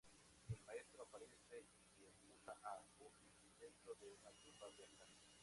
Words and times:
El 0.49 0.57
Maestro 0.65 1.03
aparece 1.03 1.63
y 1.99 2.05
empuja 2.05 2.53
a 2.63 2.81
Buffy 2.97 3.29
dentro 3.59 3.93
de 3.93 4.07
una 4.09 4.31
tumba 4.43 4.65
abierta. 4.65 5.05